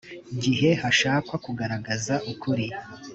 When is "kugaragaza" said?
1.45-2.15